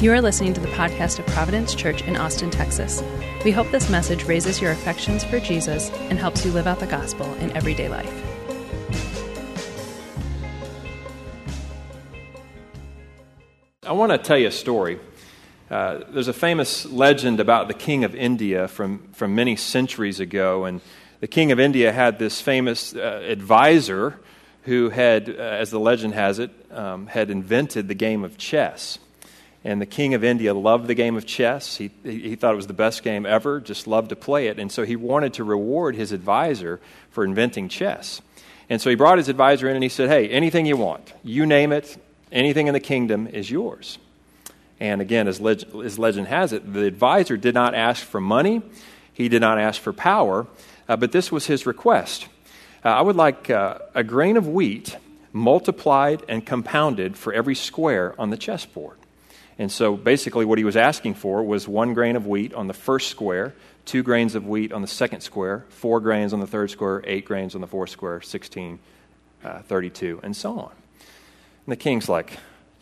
[0.00, 3.00] You are listening to the podcast of Providence Church in Austin, Texas.
[3.44, 6.86] We hope this message raises your affections for Jesus and helps you live out the
[6.88, 8.12] gospel in everyday life.
[13.86, 14.98] I want to tell you a story.
[15.70, 20.64] Uh, there's a famous legend about the king of India from, from many centuries ago,
[20.64, 20.80] and
[21.20, 24.18] the king of India had this famous uh, advisor
[24.64, 28.98] who had, uh, as the legend has it, um, had invented the game of chess.
[29.64, 31.76] And the king of India loved the game of chess.
[31.76, 34.58] He, he thought it was the best game ever, just loved to play it.
[34.58, 38.20] And so he wanted to reward his advisor for inventing chess.
[38.68, 41.46] And so he brought his advisor in and he said, Hey, anything you want, you
[41.46, 41.96] name it,
[42.30, 43.98] anything in the kingdom is yours.
[44.80, 48.60] And again, as, leg- as legend has it, the advisor did not ask for money,
[49.14, 50.46] he did not ask for power,
[50.88, 52.28] uh, but this was his request.
[52.84, 54.96] Uh, I would like uh, a grain of wheat
[55.32, 58.98] multiplied and compounded for every square on the chessboard.
[59.58, 62.74] And so basically, what he was asking for was one grain of wheat on the
[62.74, 66.70] first square, two grains of wheat on the second square, four grains on the third
[66.70, 68.78] square, eight grains on the fourth square, 16,
[69.44, 70.72] uh, 32, and so on.
[71.66, 72.32] And the king's like,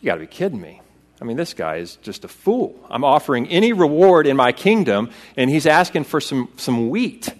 [0.01, 0.81] You got to be kidding me.
[1.21, 2.75] I mean, this guy is just a fool.
[2.89, 7.33] I'm offering any reward in my kingdom, and he's asking for some, some wheat.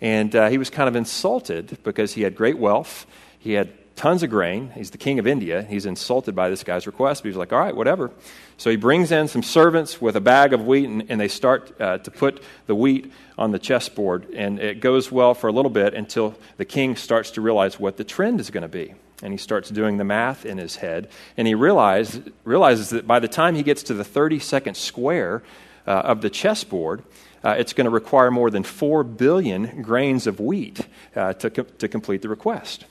[0.00, 3.06] And uh, he was kind of insulted because he had great wealth.
[3.38, 4.70] He had tons of grain.
[4.74, 5.62] He's the king of India.
[5.62, 7.22] He's insulted by this guy's request.
[7.22, 8.10] But he's like, all right, whatever.
[8.56, 11.80] So he brings in some servants with a bag of wheat, and, and they start
[11.80, 14.26] uh, to put the wheat on the chessboard.
[14.34, 17.96] And it goes well for a little bit until the king starts to realize what
[17.96, 18.94] the trend is going to be.
[19.22, 21.08] And he starts doing the math in his head.
[21.36, 25.42] And he realize, realizes that by the time he gets to the 32nd square
[25.86, 27.02] uh, of the chessboard,
[27.44, 31.62] uh, it's going to require more than 4 billion grains of wheat uh, to, co-
[31.62, 32.84] to complete the request.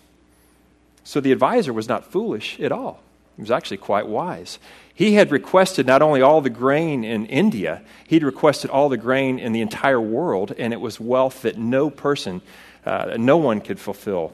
[1.03, 3.01] So the advisor was not foolish at all.
[3.35, 4.59] He was actually quite wise.
[4.93, 9.39] He had requested not only all the grain in India, he'd requested all the grain
[9.39, 12.41] in the entire world, and it was wealth that no person,
[12.85, 14.33] uh, no one could fulfill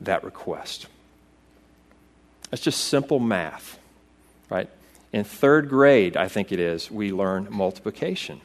[0.00, 0.86] that request.
[2.50, 3.78] That's just simple math,
[4.48, 4.70] right?
[5.12, 8.40] In third grade, I think it is, we learn multiplication.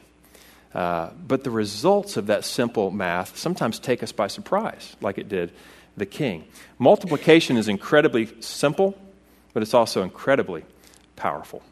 [0.74, 5.28] Uh, but the results of that simple math sometimes take us by surprise, like it
[5.28, 5.52] did
[5.96, 6.44] the king.
[6.78, 8.98] Multiplication is incredibly simple,
[9.52, 10.64] but it's also incredibly
[11.16, 11.62] powerful.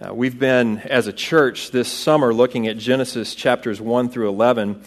[0.00, 4.82] Uh, we've been, as a church, this summer looking at Genesis chapters 1 through 11,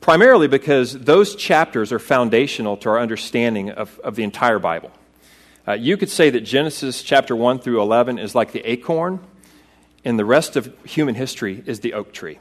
[0.00, 4.90] primarily because those chapters are foundational to our understanding of, of the entire Bible.
[5.68, 9.20] Uh, you could say that Genesis chapter 1 through 11 is like the acorn,
[10.04, 12.38] and the rest of human history is the oak tree.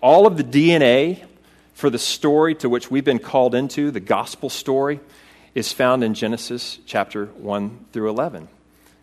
[0.00, 1.24] All of the DNA
[1.78, 4.98] for the story to which we've been called into, the gospel story,
[5.54, 8.48] is found in Genesis chapter 1 through 11.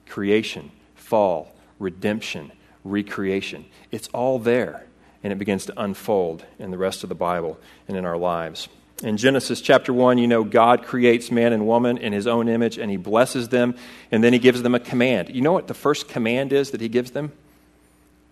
[0.10, 2.52] Creation, fall, redemption,
[2.84, 3.64] recreation.
[3.92, 4.86] It's all there,
[5.24, 8.68] and it begins to unfold in the rest of the Bible and in our lives.
[9.02, 12.78] In Genesis chapter 1, you know, God creates man and woman in his own image,
[12.78, 13.76] and he blesses them,
[14.12, 15.30] and then he gives them a command.
[15.34, 17.32] You know what the first command is that he gives them?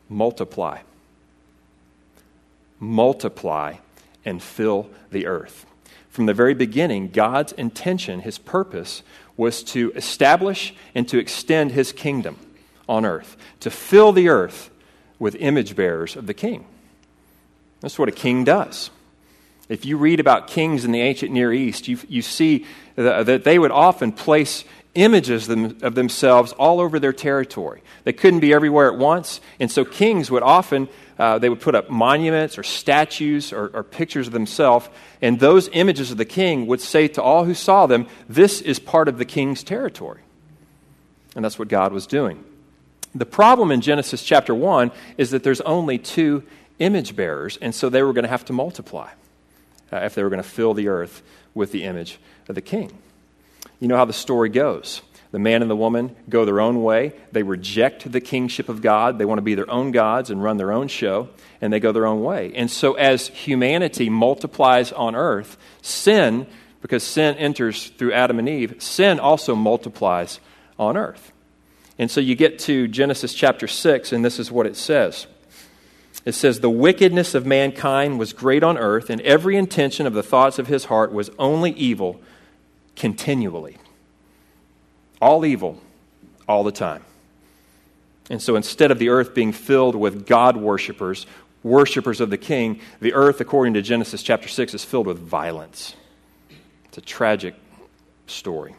[0.09, 0.79] Multiply.
[2.81, 3.75] Multiply
[4.25, 5.65] and fill the earth.
[6.09, 9.01] From the very beginning, God's intention, his purpose,
[9.35, 12.37] was to establish and to extend his kingdom
[12.87, 14.69] on earth, to fill the earth
[15.17, 16.65] with image bearers of the king.
[17.81, 18.91] That's what a king does.
[19.69, 23.57] If you read about kings in the ancient Near East, you, you see that they
[23.57, 27.81] would often place images of themselves all over their territory.
[28.03, 31.75] They couldn't be everywhere at once, and so kings would often uh, they would put
[31.75, 34.89] up monuments or statues or, or pictures of themselves,
[35.21, 38.79] and those images of the king would say to all who saw them, This is
[38.79, 40.21] part of the king's territory.
[41.35, 42.43] And that's what God was doing.
[43.15, 46.43] The problem in Genesis chapter 1 is that there's only two
[46.79, 49.09] image bearers, and so they were going to have to multiply
[49.91, 51.21] uh, if they were going to fill the earth
[51.53, 52.17] with the image
[52.49, 52.91] of the king.
[53.79, 55.01] You know how the story goes.
[55.33, 57.13] The man and the woman go their own way.
[57.31, 59.17] They reject the kingship of God.
[59.17, 61.91] They want to be their own gods and run their own show, and they go
[61.91, 62.53] their own way.
[62.53, 66.45] And so, as humanity multiplies on earth, sin,
[66.83, 70.39] because sin enters through Adam and Eve, sin also multiplies
[70.77, 71.31] on earth.
[71.97, 75.25] And so you get to Genesis chapter 6, and this is what it says.
[76.25, 80.21] It says, The wickedness of mankind was great on earth, and every intention of the
[80.21, 82.21] thoughts of his heart was only evil
[82.95, 83.77] continually
[85.23, 85.79] all evil
[86.49, 87.01] all the time.
[88.29, 91.25] And so instead of the earth being filled with God worshippers,
[91.63, 95.95] worshippers of the king, the earth, according to Genesis chapter 6, is filled with violence.
[96.85, 97.55] It's a tragic
[98.27, 98.75] story.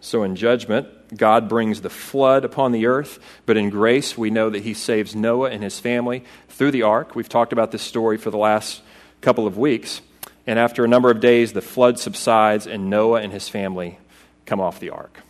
[0.00, 4.50] So in judgment, God brings the flood upon the earth, but in grace, we know
[4.50, 7.14] that He saves Noah and his family through the ark.
[7.14, 8.82] We've talked about this story for the last
[9.20, 10.02] couple of weeks.
[10.46, 13.98] And after a number of days, the flood subsides, and Noah and his family
[14.46, 15.20] come off the ark.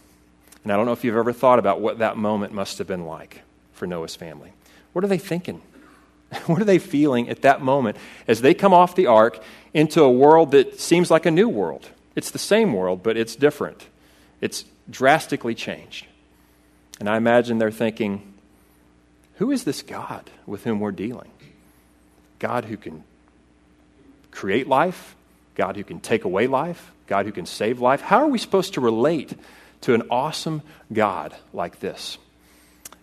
[0.63, 3.05] And I don't know if you've ever thought about what that moment must have been
[3.05, 4.53] like for Noah's family.
[4.93, 5.63] What are they thinking?
[6.47, 7.97] What are they feeling at that moment
[8.27, 9.41] as they come off the ark
[9.73, 11.89] into a world that seems like a new world?
[12.17, 13.87] It's the same world, but it's different.
[14.41, 16.07] It's drastically changed.
[16.99, 18.35] And I imagine they're thinking,
[19.37, 21.31] who is this God with whom we're dealing?
[22.39, 23.05] God who can
[24.31, 25.17] create life,
[25.55, 28.01] God who can take away life, God who can save life.
[28.01, 29.35] How are we supposed to relate
[29.83, 30.63] to an awesome
[30.93, 32.19] God like this?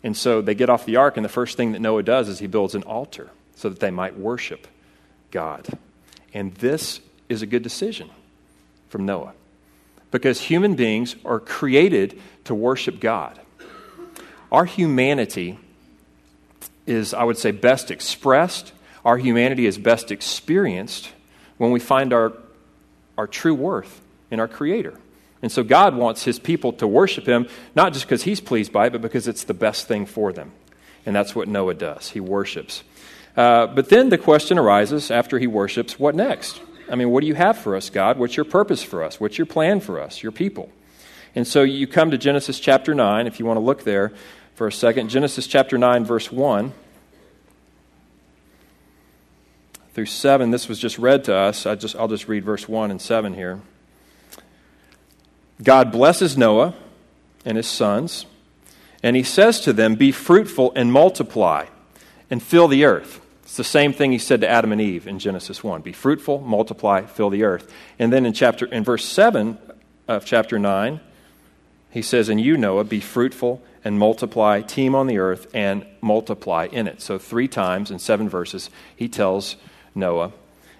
[0.04, 2.40] And so they get off the ark, and the first thing that Noah does is
[2.40, 4.68] he builds an altar so that they might worship
[5.30, 5.68] God.
[6.34, 7.00] And this
[7.30, 8.10] is a good decision
[8.90, 9.34] from Noah
[10.10, 13.40] because human beings are created to worship God.
[14.52, 15.58] Our humanity
[16.86, 18.74] is, I would say, best expressed,
[19.06, 21.12] our humanity is best experienced
[21.62, 22.34] when we find our,
[23.20, 24.98] our true worth in our Creator.
[25.44, 28.88] And so God wants His people to worship Him, not just because He's pleased by
[28.88, 30.54] it, but because it's the best thing for them.
[31.06, 32.10] And that's what Noah does.
[32.10, 32.84] He worships.
[33.38, 36.60] Uh, but then the question arises after he worships what next?
[36.90, 38.18] I mean, what do you have for us, God?
[38.18, 39.20] What's your purpose for us?
[39.20, 40.72] What's your plan for us, your people?
[41.36, 44.14] And so you come to Genesis chapter 9, if you want to look there
[44.56, 45.10] for a second.
[45.10, 46.74] Genesis chapter 9, verse 1
[49.94, 50.52] through 7.
[50.52, 51.66] This was just read to us.
[51.66, 53.62] I just, I'll just read verse 1 and 7 here.
[55.64, 56.74] God blesses Noah
[57.46, 58.26] and his sons,
[59.04, 61.68] and he says to them, Be fruitful and multiply,
[62.30, 63.20] and fill the earth.
[63.44, 66.40] It's the same thing he said to Adam and Eve in Genesis 1 Be fruitful,
[66.40, 67.72] multiply, fill the earth.
[68.00, 69.58] And then in, chapter, in verse 7
[70.08, 71.00] of chapter 9,
[71.92, 76.68] he says, And you, Noah, be fruitful and multiply, teem on the earth, and multiply
[76.72, 77.02] in it.
[77.02, 79.58] So, three times in seven verses, he tells
[79.96, 80.32] Noah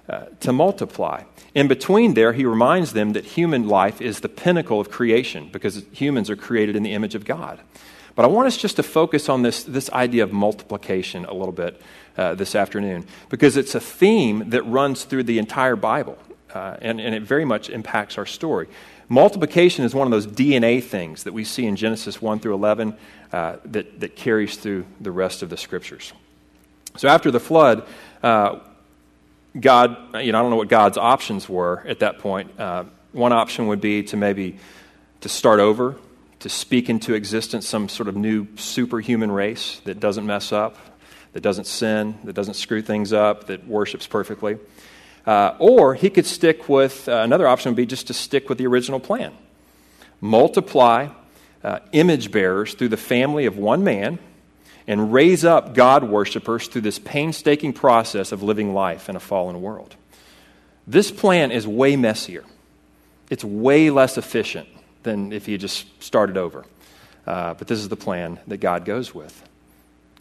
[0.10, 1.24] uh, to multiply.
[1.54, 5.84] In between there, he reminds them that human life is the pinnacle of creation because
[5.92, 7.60] humans are created in the image of God.
[8.16, 11.54] But I want us just to focus on this, this idea of multiplication a little
[11.54, 11.82] bit
[12.18, 16.18] uh, this afternoon because it's a theme that runs through the entire Bible
[16.54, 18.68] uh, and, and it very much impacts our story.
[19.08, 22.96] Multiplication is one of those DNA things that we see in Genesis 1 through 11
[23.32, 26.14] uh, that, that carries through the rest of the scriptures.
[26.98, 27.86] So after the flood,
[28.24, 28.60] uh,
[29.60, 32.58] God, you know, I don't know what God's options were at that point.
[32.60, 34.58] Uh, one option would be to maybe
[35.22, 35.96] to start over,
[36.40, 40.78] to speak into existence some sort of new superhuman race that doesn't mess up,
[41.34, 44.58] that doesn't sin, that doesn't screw things up, that worships perfectly.
[45.26, 48.58] Uh, or he could stick with uh, another option would be just to stick with
[48.58, 49.34] the original plan
[50.22, 51.08] multiply
[51.64, 54.20] uh, image bearers through the family of one man
[54.92, 59.62] and raise up God worshippers through this painstaking process of living life in a fallen
[59.62, 59.96] world.
[60.86, 62.44] This plan is way messier.
[63.30, 64.68] It's way less efficient
[65.04, 66.66] than if you just started over.
[67.26, 69.42] Uh, but this is the plan that God goes with.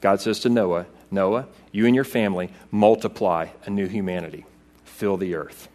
[0.00, 4.46] God says to Noah, Noah, you and your family multiply a new humanity,
[4.84, 5.68] fill the earth.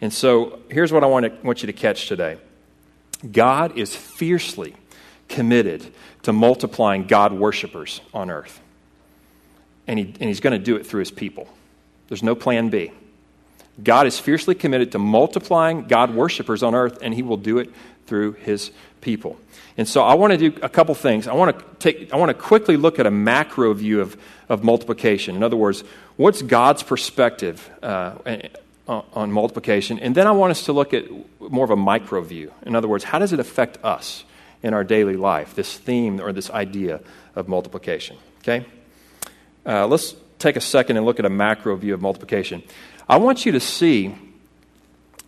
[0.00, 2.38] And so here's what I want, to, want you to catch today
[3.30, 4.74] God is fiercely
[5.28, 5.86] committed
[6.22, 8.60] to multiplying God worshippers on earth.
[9.86, 11.48] And, he, and he's going to do it through his people.
[12.08, 12.92] There's no plan B.
[13.82, 17.70] God is fiercely committed to multiplying God worshippers on earth, and he will do it
[18.06, 19.38] through his people.
[19.76, 21.28] And so I want to do a couple things.
[21.28, 24.16] I want to take I want to quickly look at a macro view of,
[24.48, 25.36] of multiplication.
[25.36, 25.84] In other words,
[26.16, 28.14] what's God's perspective uh,
[28.88, 29.98] on multiplication?
[29.98, 31.04] And then I want us to look at
[31.40, 32.52] more of a micro view.
[32.62, 34.24] In other words, how does it affect us?
[34.66, 37.00] In our daily life, this theme or this idea
[37.36, 38.16] of multiplication.
[38.40, 38.66] Okay?
[39.64, 42.64] Uh, let's take a second and look at a macro view of multiplication.
[43.08, 44.12] I want you to see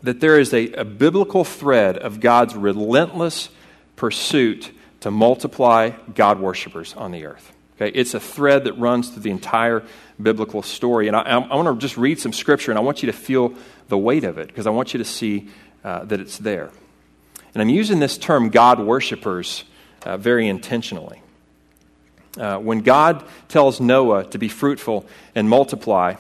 [0.02, 3.49] that there is a, a biblical thread of God's relentless
[3.95, 7.52] pursuit to multiply God worshippers on the earth.
[7.76, 7.97] Okay?
[7.97, 9.85] It's a thread that runs through the entire
[10.21, 11.07] biblical story.
[11.07, 13.54] And I, I want to just read some scripture, and I want you to feel
[13.87, 15.47] the weight of it because I want you to see
[15.85, 16.73] uh, that it's there.
[17.58, 19.64] And I'm using this term God worshippers
[20.04, 21.20] uh, very intentionally.
[22.38, 26.14] Uh, when God tells Noah to be fruitful and multiply,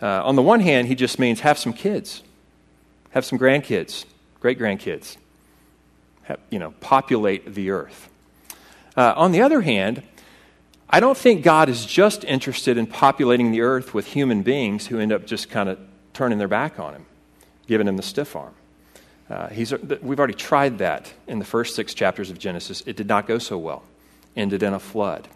[0.00, 2.22] uh, on the one hand, he just means have some kids,
[3.10, 4.06] have some grandkids,
[4.40, 5.18] great grandkids,
[6.48, 8.08] you know, populate the earth.
[8.96, 10.02] Uh, on the other hand,
[10.88, 14.98] I don't think God is just interested in populating the earth with human beings who
[14.98, 15.78] end up just kind of
[16.14, 17.04] turning their back on him,
[17.66, 18.54] giving him the stiff arm.
[19.30, 19.72] Uh, he's,
[20.02, 22.82] we've already tried that in the first six chapters of Genesis.
[22.84, 23.84] It did not go so well,
[24.34, 25.28] ended in a flood.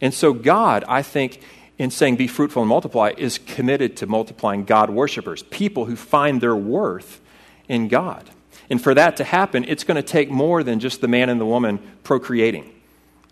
[0.00, 1.40] And so, God, I think,
[1.76, 6.40] in saying be fruitful and multiply, is committed to multiplying God worshippers, people who find
[6.40, 7.20] their worth
[7.68, 8.30] in God.
[8.70, 11.40] And for that to happen, it's going to take more than just the man and
[11.40, 12.70] the woman procreating.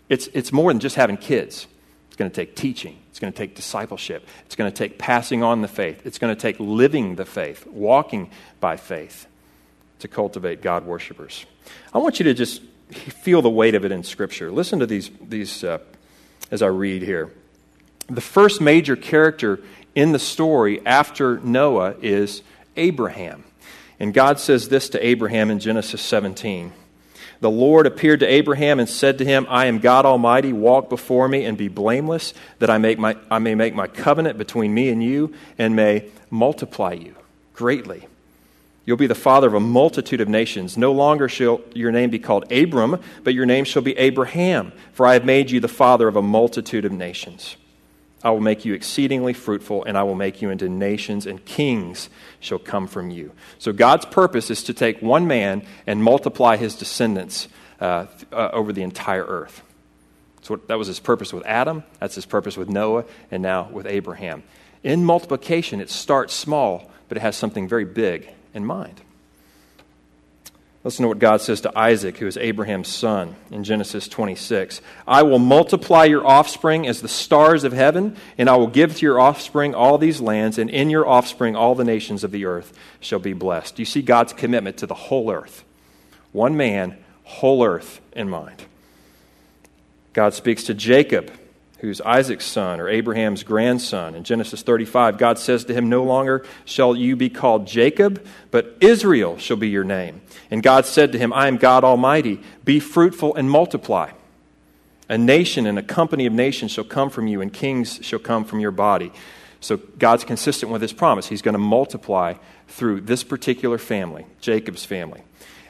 [0.09, 1.65] It's, it's more than just having kids.
[2.07, 2.97] It's going to take teaching.
[3.09, 4.27] It's going to take discipleship.
[4.45, 6.05] It's going to take passing on the faith.
[6.05, 8.29] It's going to take living the faith, walking
[8.59, 9.27] by faith
[9.99, 11.45] to cultivate God worshippers.
[11.93, 14.51] I want you to just feel the weight of it in Scripture.
[14.51, 15.79] Listen to these, these uh,
[16.51, 17.31] as I read here.
[18.07, 19.61] The first major character
[19.95, 22.41] in the story after Noah is
[22.75, 23.43] Abraham.
[23.99, 26.73] And God says this to Abraham in Genesis 17.
[27.39, 31.27] The Lord appeared to Abraham and said to him, I am God Almighty, walk before
[31.27, 34.89] me and be blameless, that I, make my, I may make my covenant between me
[34.89, 37.15] and you and may multiply you
[37.53, 38.07] greatly.
[38.85, 40.77] You'll be the father of a multitude of nations.
[40.77, 45.07] No longer shall your name be called Abram, but your name shall be Abraham, for
[45.07, 47.55] I have made you the father of a multitude of nations.
[48.23, 52.09] I will make you exceedingly fruitful, and I will make you into nations, and kings
[52.39, 53.31] shall come from you.
[53.57, 57.49] So, God's purpose is to take one man and multiply his descendants
[57.81, 59.61] uh, uh, over the entire earth.
[60.41, 63.85] So, that was his purpose with Adam, that's his purpose with Noah, and now with
[63.85, 64.43] Abraham.
[64.83, 69.01] In multiplication, it starts small, but it has something very big in mind.
[70.83, 74.81] Listen to what God says to Isaac, who is Abraham's son, in Genesis 26.
[75.07, 79.05] I will multiply your offspring as the stars of heaven, and I will give to
[79.05, 82.77] your offspring all these lands, and in your offspring all the nations of the earth
[82.99, 83.79] shall be blessed.
[83.79, 85.63] You see God's commitment to the whole earth.
[86.33, 88.65] One man, whole earth in mind.
[90.11, 91.31] God speaks to Jacob
[91.83, 94.15] who's Isaac's son or Abraham's grandson.
[94.15, 98.77] In Genesis 35, God says to him, No longer shall you be called Jacob, but
[98.79, 100.21] Israel shall be your name.
[100.49, 102.39] And God said to him, I am God Almighty.
[102.63, 104.11] Be fruitful and multiply.
[105.09, 108.45] A nation and a company of nations shall come from you, and kings shall come
[108.45, 109.11] from your body.
[109.59, 111.27] So God's consistent with his promise.
[111.27, 112.35] He's going to multiply
[112.69, 115.21] through this particular family, Jacob's family.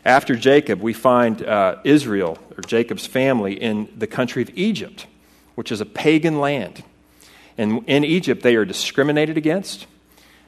[0.06, 5.08] After Jacob, we find uh, Israel, or Jacob's family, in the country of Egypt
[5.56, 6.84] which is a pagan land.
[7.58, 9.86] And in Egypt, they are discriminated against,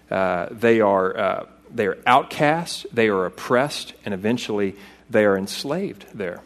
[0.09, 4.75] uh, they, are, uh, they are outcast, they are oppressed, and eventually
[5.09, 6.41] they are enslaved there.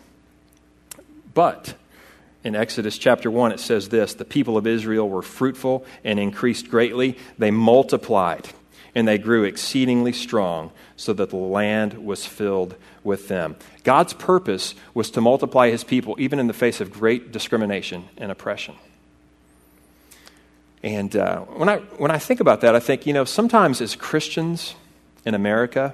[1.34, 1.76] But
[2.44, 6.70] in Exodus chapter 1, it says this The people of Israel were fruitful and increased
[6.70, 8.50] greatly, they multiplied
[8.96, 13.56] and they grew exceedingly strong, so that the land was filled with them.
[13.84, 18.32] God's purpose was to multiply his people, even in the face of great discrimination and
[18.32, 18.76] oppression.
[20.84, 23.96] And uh, when, I, when I think about that, I think, you know, sometimes as
[23.96, 24.76] Christians
[25.26, 25.94] in America,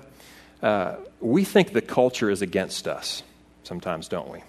[0.61, 3.23] uh, we think the culture is against us,
[3.63, 4.43] sometimes, don't we?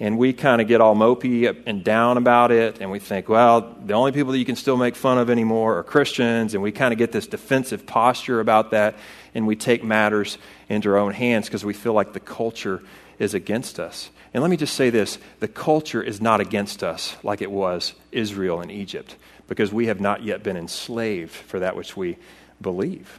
[0.00, 3.76] And we kind of get all mopey and down about it, and we think, well,
[3.84, 6.70] the only people that you can still make fun of anymore are Christians, and we
[6.70, 8.96] kind of get this defensive posture about that,
[9.34, 10.38] and we take matters
[10.68, 12.80] into our own hands because we feel like the culture
[13.18, 14.10] is against us.
[14.32, 17.94] And let me just say this the culture is not against us like it was
[18.12, 19.16] Israel and Egypt,
[19.48, 22.18] because we have not yet been enslaved for that which we
[22.60, 23.18] believe.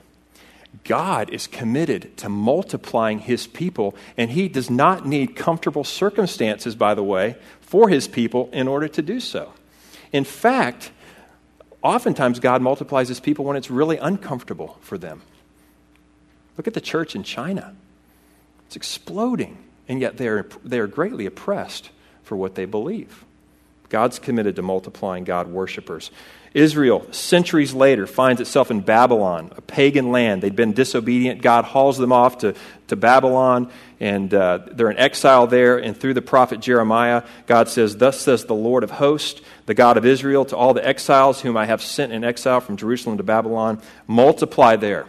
[0.84, 6.94] God is committed to multiplying his people, and he does not need comfortable circumstances, by
[6.94, 9.54] the way, for his people in order to do so.
[10.12, 10.92] In fact,
[11.82, 15.22] oftentimes God multiplies his people when it's really uncomfortable for them.
[16.58, 17.76] Look at the church in China.
[18.68, 19.58] It's exploding,
[19.88, 21.90] and yet they are, they are greatly oppressed
[22.24, 23.26] for what they believe.
[23.90, 26.12] God's committed to multiplying God worshippers.
[26.54, 30.42] Israel, centuries later, finds itself in Babylon, a pagan land.
[30.42, 31.42] They'd been disobedient.
[31.42, 32.56] God hauls them off to,
[32.88, 35.78] to Babylon, and uh, they're in exile there.
[35.78, 39.98] And through the prophet Jeremiah, God says, Thus says the Lord of hosts, the God
[39.98, 43.24] of Israel, to all the exiles whom I have sent in exile from Jerusalem to
[43.24, 45.06] Babylon, multiply there,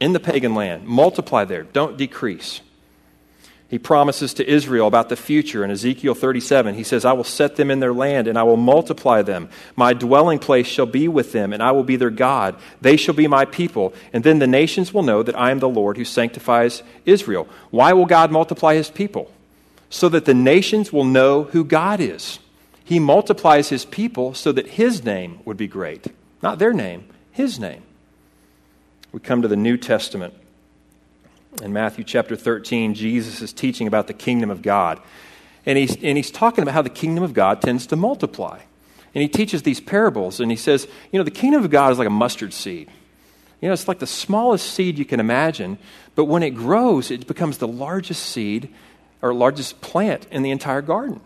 [0.00, 0.86] in the pagan land.
[0.86, 2.62] Multiply there, don't decrease.
[3.68, 6.74] He promises to Israel about the future in Ezekiel 37.
[6.74, 9.48] He says, I will set them in their land and I will multiply them.
[9.74, 12.56] My dwelling place shall be with them and I will be their God.
[12.80, 13.94] They shall be my people.
[14.12, 17.48] And then the nations will know that I am the Lord who sanctifies Israel.
[17.70, 19.30] Why will God multiply his people?
[19.88, 22.38] So that the nations will know who God is.
[22.84, 26.06] He multiplies his people so that his name would be great.
[26.42, 27.82] Not their name, his name.
[29.10, 30.34] We come to the New Testament.
[31.62, 35.00] In Matthew chapter 13, Jesus is teaching about the kingdom of God.
[35.64, 38.60] And he's, and he's talking about how the kingdom of God tends to multiply.
[39.14, 41.98] And he teaches these parables, and he says, you know, the kingdom of God is
[41.98, 42.90] like a mustard seed.
[43.60, 45.78] You know, it's like the smallest seed you can imagine,
[46.16, 48.68] but when it grows, it becomes the largest seed
[49.22, 51.20] or largest plant in the entire garden.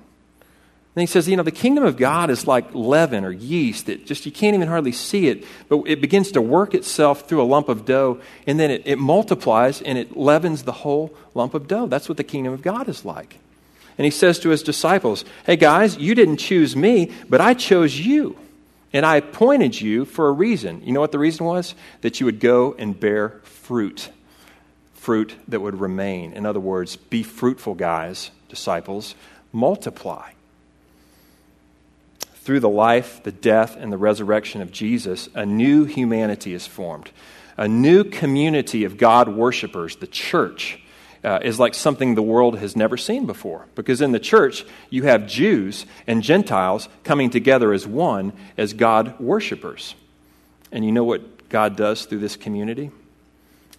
[0.99, 4.05] And he says, you know, the kingdom of God is like leaven or yeast that
[4.05, 7.47] just you can't even hardly see it, but it begins to work itself through a
[7.47, 11.69] lump of dough, and then it, it multiplies and it leavens the whole lump of
[11.69, 11.87] dough.
[11.87, 13.39] That's what the kingdom of God is like.
[13.97, 17.97] And he says to his disciples, Hey guys, you didn't choose me, but I chose
[17.97, 18.37] you.
[18.93, 20.83] And I appointed you for a reason.
[20.85, 21.77] You know what the reason was?
[22.01, 24.11] That you would go and bear fruit.
[24.95, 26.33] Fruit that would remain.
[26.33, 29.15] In other words, be fruitful, guys, disciples.
[29.53, 30.31] Multiply
[32.49, 37.11] through the life, the death, and the resurrection of Jesus, a new humanity is formed.
[37.59, 40.81] A new community of God worshipers, the church,
[41.23, 43.67] uh, is like something the world has never seen before.
[43.75, 49.21] Because in the church, you have Jews and Gentiles coming together as one, as God
[49.21, 49.95] worshipers.
[50.73, 52.91] And you know what God does through this community?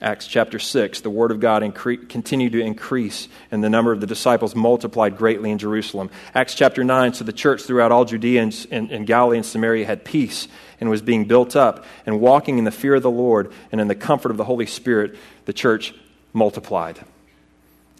[0.02, 4.00] Acts chapter 6, the word of God incre- continued to increase, and the number of
[4.00, 6.10] the disciples multiplied greatly in Jerusalem.
[6.34, 9.86] Acts chapter 9, so the church throughout all Judea and, and, and, Galilee and Samaria
[9.86, 10.48] had peace
[10.80, 13.90] and was being built up, and walking in the fear of the Lord and in
[13.90, 15.94] the comfort of the Holy Spirit, the church
[16.32, 17.00] multiplied.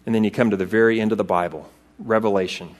[0.06, 2.74] And then you come to the very end of the Bible, Revelation.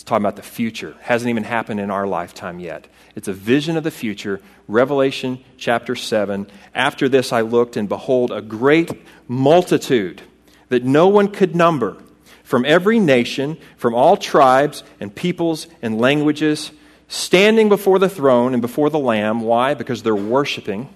[0.00, 0.96] It's talking about the future.
[1.02, 2.86] Hasn't even happened in our lifetime yet.
[3.14, 4.40] It's a vision of the future.
[4.66, 6.46] Revelation chapter 7.
[6.74, 8.90] After this I looked, and behold, a great
[9.28, 10.22] multitude
[10.70, 11.98] that no one could number
[12.44, 16.72] from every nation, from all tribes and peoples and languages,
[17.08, 19.42] standing before the throne and before the Lamb.
[19.42, 19.74] Why?
[19.74, 20.88] Because they're worshiping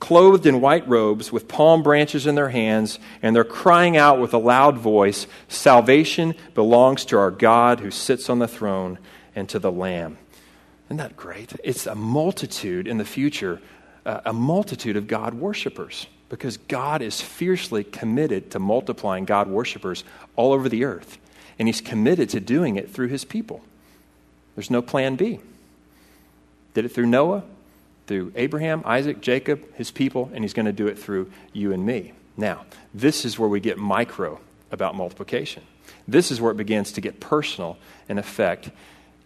[0.00, 4.34] clothed in white robes with palm branches in their hands, and they're crying out with
[4.34, 8.98] a loud voice Salvation belongs to our God who sits on the throne
[9.36, 10.18] and to the Lamb.
[10.86, 11.52] Isn't that great?
[11.62, 13.60] It's a multitude in the future,
[14.04, 20.02] uh, a multitude of God worshipers, because God is fiercely committed to multiplying God worshipers
[20.34, 21.18] all over the earth.
[21.58, 23.62] And He's committed to doing it through His people.
[24.56, 25.40] There's no plan B.
[26.74, 27.44] Did it through Noah,
[28.06, 31.84] through Abraham, Isaac, Jacob, his people, and he's going to do it through you and
[31.84, 32.12] me.
[32.36, 34.40] Now, this is where we get micro
[34.72, 35.62] about multiplication.
[36.08, 37.76] This is where it begins to get personal
[38.08, 38.70] and affect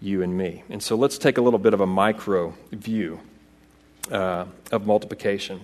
[0.01, 0.65] you and me.
[0.69, 3.21] And so let's take a little bit of a micro view
[4.11, 5.61] uh, of multiplication.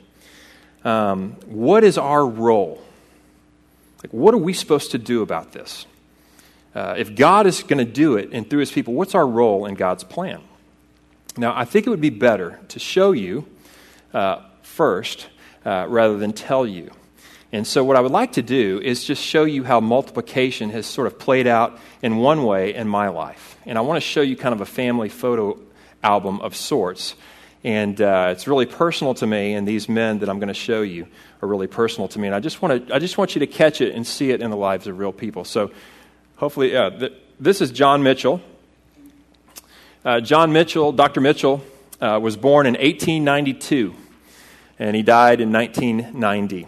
[0.85, 2.83] Um, what is our role?
[4.03, 5.87] Like, what are we supposed to do about this?
[6.75, 9.66] Uh, if God is going to do it and through his people, what's our role
[9.66, 10.40] in God's plan?
[11.37, 13.47] Now, I think it would be better to show you
[14.12, 15.29] uh, first
[15.64, 16.90] uh, rather than tell you.
[17.53, 20.87] And so, what I would like to do is just show you how multiplication has
[20.87, 23.57] sort of played out in one way in my life.
[23.66, 25.59] And I want to show you kind of a family photo
[26.03, 27.16] album of sorts.
[27.62, 30.83] And uh, it's really personal to me, and these men that I'm going to show
[30.83, 31.09] you
[31.43, 32.29] are really personal to me.
[32.29, 34.40] And I just want, to, I just want you to catch it and see it
[34.40, 35.45] in the lives of real people.
[35.45, 35.73] So,
[36.37, 38.40] hopefully, uh, th- this is John Mitchell.
[40.02, 41.20] Uh, John Mitchell, Dr.
[41.20, 41.62] Mitchell,
[42.00, 43.94] uh, was born in 1892
[44.78, 46.66] and he died in 1990.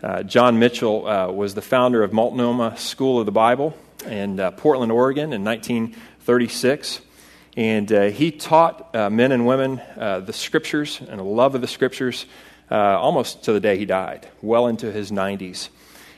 [0.00, 4.52] Uh, John Mitchell uh, was the founder of Multnomah School of the Bible in uh,
[4.52, 7.00] Portland, Oregon in 1936.
[7.56, 12.24] And he taught men and women the scriptures and a love of the scriptures
[12.70, 15.70] almost to the day he died, well into his 90s.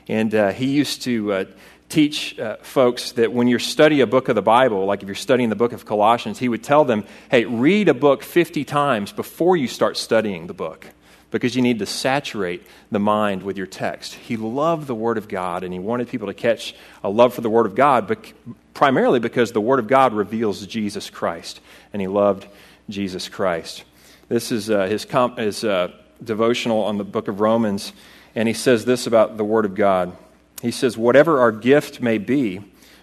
[0.07, 1.47] And he used to
[1.91, 5.15] teach uh, folks that when you study a book of the Bible, like if you're
[5.15, 9.13] studying the book of Colossians, he would tell them, hey, read a book 50 times
[9.13, 10.87] before you start studying the book
[11.31, 14.15] because you need to saturate the mind with your text.
[14.15, 16.75] He loved the Word of God and he wanted people to catch
[17.05, 18.33] a love for the Word of God, but
[18.73, 21.61] primarily because the Word of God reveals Jesus Christ
[21.93, 22.47] and he loved
[22.89, 23.85] Jesus Christ.
[24.29, 27.93] This is uh, his, comp- his uh, devotional on the book of Romans,
[28.35, 30.17] and he says this about the Word of God.
[30.61, 32.61] He says, whatever our gift may be,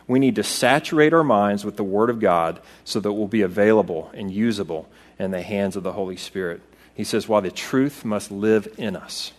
[0.07, 3.27] we need to saturate our minds with the Word of God so that it will
[3.27, 4.87] be available and usable
[5.19, 6.61] in the hands of the Holy Spirit.
[6.93, 9.33] He says, while the truth must live in us.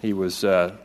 [0.00, 0.76] He was, uh,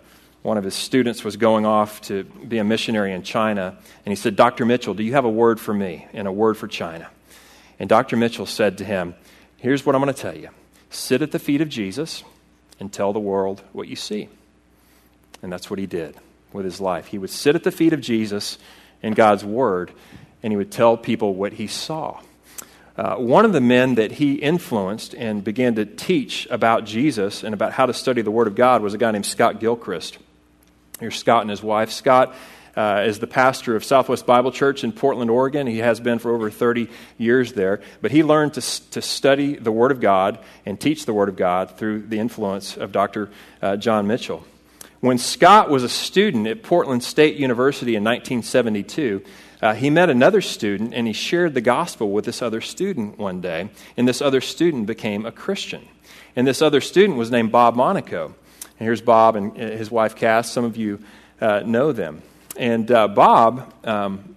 [0.42, 4.16] one of his students was going off to be a missionary in China, and he
[4.16, 4.66] said, Dr.
[4.66, 7.10] Mitchell, do you have a word for me and a word for China?
[7.80, 8.18] And Dr.
[8.18, 9.16] Mitchell said to him,
[9.58, 10.50] Here's what I'm going to tell you
[10.90, 12.24] sit at the feet of Jesus
[12.80, 14.28] and tell the world what you see.
[15.42, 16.16] And that's what he did
[16.54, 17.08] with his life.
[17.08, 18.58] He would sit at the feet of Jesus
[19.02, 19.92] in God's Word,
[20.44, 22.20] and he would tell people what he saw.
[22.98, 27.54] Uh, one of the men that he influenced and began to teach about Jesus and
[27.54, 30.18] about how to study the Word of God was a guy named Scott Gilchrist.
[31.00, 31.92] Here's Scott and his wife.
[31.92, 32.36] Scott
[32.76, 35.68] uh, is the pastor of Southwest Bible Church in Portland, Oregon.
[35.68, 37.82] He has been for over 30 years there.
[38.02, 41.36] But he learned to, to study the Word of God and teach the Word of
[41.36, 43.30] God through the influence of Dr.
[43.62, 44.46] Uh, John Mitchell.
[45.02, 49.24] When Scott was a student at Portland State University in 1972,
[49.60, 53.42] uh, he met another student and he shared the gospel with this other student one
[53.42, 55.88] day, and this other student became a Christian.
[56.36, 58.36] And this other student was named Bob Monaco.
[58.78, 60.52] And here's Bob and uh, his wife Cass.
[60.52, 61.00] Some of you
[61.42, 62.22] uh, know them.
[62.56, 64.36] And uh, Bob um,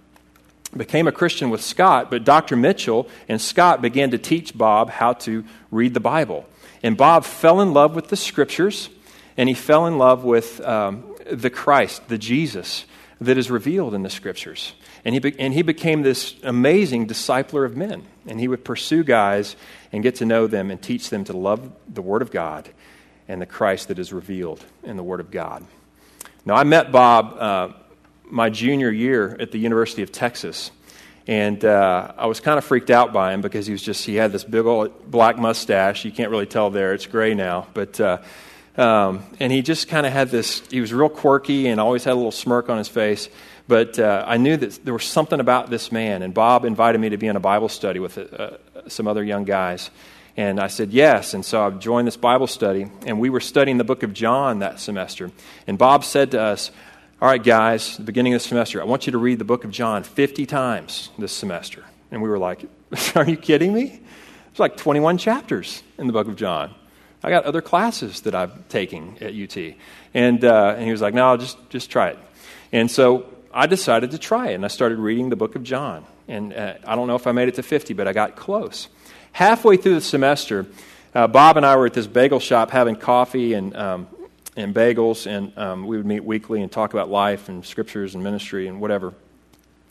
[0.75, 2.55] became a Christian with Scott, but Dr.
[2.55, 6.47] Mitchell and Scott began to teach Bob how to read the Bible.
[6.81, 8.89] And Bob fell in love with the scriptures,
[9.37, 12.85] and he fell in love with um, the Christ, the Jesus
[13.21, 14.73] that is revealed in the scriptures.
[15.03, 18.03] And he, be- and he became this amazing discipler of men.
[18.27, 19.55] And he would pursue guys
[19.91, 22.69] and get to know them and teach them to love the Word of God
[23.27, 25.65] and the Christ that is revealed in the Word of God.
[26.45, 27.73] Now, I met Bob uh,
[28.25, 30.71] my junior year at the University of Texas.
[31.27, 34.15] And uh, I was kind of freaked out by him because he was just, he
[34.15, 36.05] had this big old black mustache.
[36.05, 37.67] You can't really tell there, it's gray now.
[37.73, 38.17] But, uh,
[38.77, 42.13] um, and he just kind of had this, he was real quirky and always had
[42.13, 43.29] a little smirk on his face.
[43.67, 46.21] But uh, I knew that there was something about this man.
[46.21, 48.57] And Bob invited me to be in a Bible study with uh,
[48.87, 49.89] some other young guys.
[50.37, 51.33] And I said yes.
[51.33, 52.87] And so I joined this Bible study.
[53.05, 55.31] And we were studying the book of John that semester.
[55.67, 56.69] And Bob said to us,
[57.21, 59.63] All right, guys, the beginning of the semester, I want you to read the book
[59.63, 61.85] of John 50 times this semester.
[62.11, 62.65] And we were like,
[63.15, 64.01] Are you kidding me?
[64.51, 66.75] It's like 21 chapters in the book of John.
[67.25, 69.57] I got other classes that I'm taking at UT.
[70.13, 72.19] And, uh, and he was like, No, just, just try it.
[72.71, 76.05] And so I decided to try it, and I started reading the book of John.
[76.27, 78.89] And uh, I don't know if I made it to 50, but I got close.
[79.31, 80.67] Halfway through the semester,
[81.15, 84.07] uh, Bob and I were at this bagel shop having coffee and, um,
[84.55, 88.23] and bagels, and um, we would meet weekly and talk about life and scriptures and
[88.23, 89.15] ministry and whatever.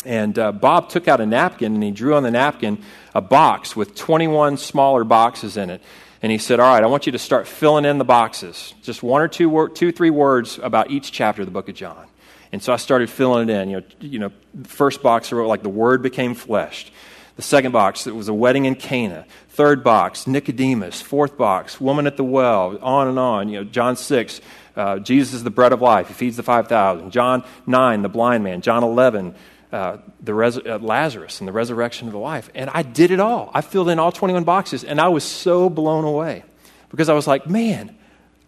[0.05, 2.79] And uh, Bob took out a napkin and he drew on the napkin
[3.13, 5.83] a box with 21 smaller boxes in it.
[6.25, 8.73] And he said, All right, I want you to start filling in the boxes.
[8.81, 11.75] Just one or two, wor- two three words about each chapter of the book of
[11.75, 12.07] John.
[12.51, 13.69] And so I started filling it in.
[13.69, 14.33] You know, you know
[14.63, 16.93] first box I wrote like the word became fleshed.
[17.37, 19.27] The second box, it was a wedding in Cana.
[19.51, 21.03] Third box, Nicodemus.
[21.03, 22.79] Fourth box, woman at the well.
[22.81, 23.51] On and on.
[23.51, 24.41] You know, John 6,
[24.77, 26.09] uh, Jesus is the bread of life.
[26.09, 27.11] He feeds the 5,000.
[27.11, 28.63] John 9, the blind man.
[28.63, 29.35] John 11,
[29.73, 32.51] uh, the res- uh, Lazarus and the resurrection of the life.
[32.55, 33.51] And I did it all.
[33.53, 36.45] I filled in all 21 boxes, and I was so blown away
[36.91, 37.97] because I was like, man,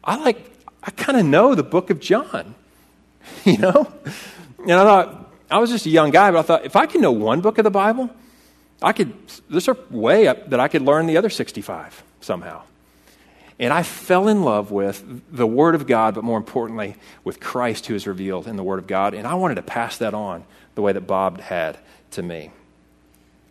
[0.05, 0.51] I like,
[0.83, 2.55] I kind of know the book of John.
[3.45, 3.93] you know?
[4.61, 7.01] And I thought, I was just a young guy, but I thought, if I can
[7.01, 8.11] know one book of the Bible,
[8.83, 9.13] I could,
[9.49, 12.63] there's a way that I could learn the other 65 somehow.
[13.59, 17.87] And I fell in love with the Word of God, but more importantly, with Christ
[17.87, 19.15] who is revealed in the Word of God.
[19.15, 20.45] And I wanted to pass that on
[20.77, 21.79] the way that Bob had
[22.13, 22.53] to me.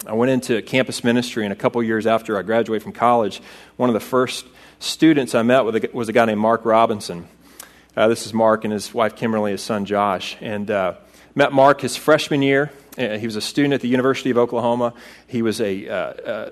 [0.08, 3.42] I went into campus ministry, and a couple years after I graduated from college,
[3.76, 4.46] one of the first
[4.80, 7.28] students I met with was a guy named Mark Robinson.
[7.98, 10.38] Uh, this is Mark and his wife Kimberly, his son Josh.
[10.42, 10.96] And uh,
[11.34, 12.72] met Mark his freshman year.
[12.98, 14.94] Uh, he was a student at the University of Oklahoma.
[15.28, 16.50] He was a uh, uh,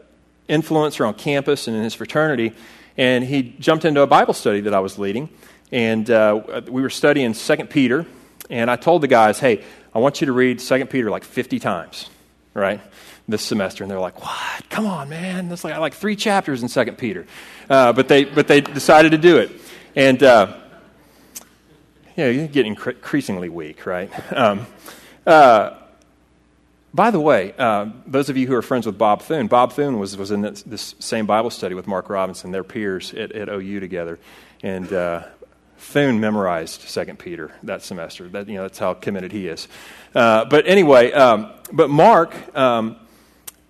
[0.49, 2.53] influencer on campus and in his fraternity.
[2.97, 5.29] And he jumped into a Bible study that I was leading.
[5.71, 6.07] And
[6.67, 8.07] we were studying 2 Peter.
[8.49, 11.59] And I told the guys, hey, I want you to read 2 Peter like 50
[11.59, 12.09] times,
[12.53, 12.81] right?
[13.27, 14.69] This semester, and they're like, "What?
[14.69, 15.47] Come on, man!
[15.47, 17.25] That's like like three chapters in Second Peter."
[17.69, 19.49] but they but they decided to do it,
[19.95, 20.21] and
[22.15, 24.11] you know, you get increasingly weak, right?
[24.35, 24.65] Um,
[25.25, 25.77] uh,
[26.93, 29.99] by the way, uh, those of you who are friends with Bob Thune, Bob Thune
[29.99, 33.49] was, was in this, this same Bible study with Mark Robinson, their peers at, at
[33.49, 34.19] OU together.
[34.61, 35.23] And uh,
[35.83, 38.27] Thune memorized Second Peter that semester.
[38.29, 39.67] That, you know, that's how committed he is.
[40.15, 42.95] Uh, but anyway, um, but Mark um,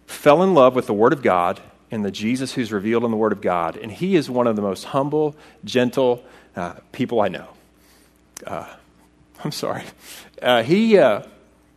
[0.07, 1.59] fell in love with the Word of God
[1.91, 3.77] and the Jesus who's revealed in the Word of God.
[3.77, 6.23] And he is one of the most humble, gentle
[6.55, 7.47] uh, people I know
[8.45, 8.65] uh,
[9.43, 9.83] I'm sorry.
[10.41, 11.23] Uh, he, uh,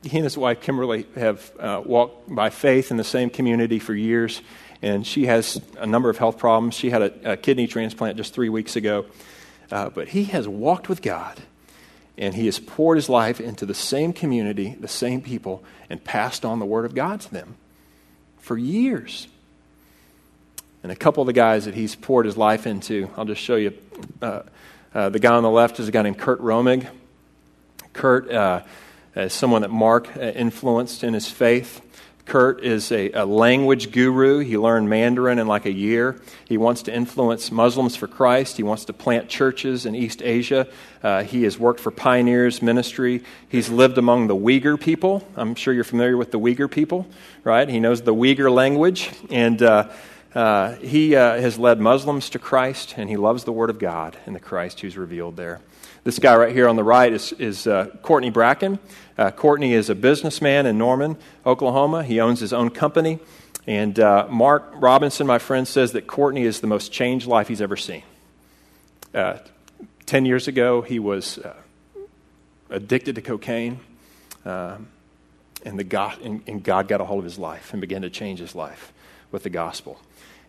[0.03, 3.94] he and his wife Kimberly have uh, walked by faith in the same community for
[3.94, 4.40] years,
[4.83, 6.75] and she has a number of health problems.
[6.75, 9.07] She had a, a kidney transplant just three weeks ago,
[9.70, 11.40] uh, but he has walked with God,
[12.16, 16.44] and he has poured his life into the same community, the same people, and passed
[16.44, 17.57] on the Word of God to them
[18.38, 19.29] for years.
[20.83, 23.57] And a couple of the guys that he's poured his life into, I'll just show
[23.57, 23.74] you.
[24.22, 24.42] Uh,
[24.94, 26.87] uh, the guy on the left is a guy named Kurt Romig.
[27.92, 28.62] Kurt uh,
[29.16, 31.81] is someone that Mark uh, influenced in his faith.
[32.27, 34.41] Kurt is a, a, language guru.
[34.41, 36.21] He learned Mandarin in like a year.
[36.45, 38.57] He wants to influence Muslims for Christ.
[38.57, 40.67] He wants to plant churches in East Asia.
[41.05, 43.23] Uh, he has worked for Pioneers Ministry.
[43.49, 45.27] He's lived among the Uyghur people.
[45.37, 47.07] I'm sure you're familiar with the Uyghur people,
[47.45, 47.69] right?
[47.69, 49.12] He knows the Uyghur language.
[49.31, 49.89] And uh,
[50.35, 54.19] uh, he uh, has led Muslims to Christ, and he loves the Word of God
[54.27, 55.61] and the Christ who's revealed there.
[56.03, 58.79] This guy right here on the right is, is uh, Courtney Bracken.
[59.18, 62.05] Uh, Courtney is a businessman in Norman, Oklahoma.
[62.05, 63.18] He owns his own company.
[63.66, 67.62] And uh, Mark Robinson, my friend, says that Courtney is the most changed life he's
[67.62, 68.02] ever seen.
[69.14, 69.38] Uh,
[70.05, 71.55] ten years ago, he was uh,
[72.70, 73.81] addicted to cocaine,
[74.44, 74.88] um,
[75.64, 78.11] and, the God, and, and, God got a hold of his life and began to
[78.11, 78.92] change his life
[79.33, 79.98] with the gospel.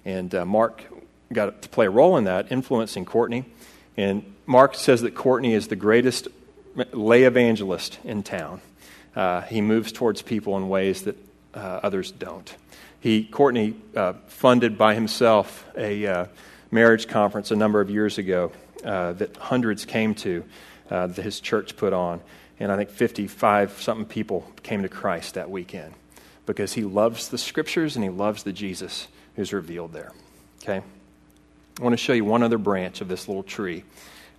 [0.05, 0.83] And uh, Mark
[1.31, 3.45] got to play a role in that, influencing Courtney.
[3.95, 6.27] And Mark says that Courtney is the greatest
[6.93, 8.61] lay evangelist in town.
[9.15, 11.17] Uh, he moves towards people in ways that
[11.53, 12.55] uh, others don't.
[12.99, 16.25] He, Courtney, uh, funded by himself a uh,
[16.71, 18.51] marriage conference a number of years ago
[18.83, 20.43] uh, that hundreds came to,
[20.89, 22.21] uh, that his church put on.
[22.59, 25.93] And I think 55 something people came to Christ that weekend
[26.45, 30.11] because he loves the scriptures and he loves the Jesus who's revealed there.
[30.63, 30.81] Okay?
[31.79, 33.83] I want to show you one other branch of this little tree